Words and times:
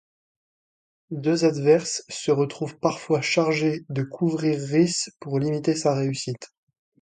Deux' 1.11 1.45
adverses 1.45 2.03
se 2.09 2.31
retrouvent 2.31 2.79
parfois 2.79 3.21
chargés 3.21 3.85
de 3.89 4.01
couvrir 4.01 4.59
Rice 4.59 5.11
pour 5.19 5.37
limiter 5.37 5.75
sa 5.75 5.93
réussite. 5.93 6.49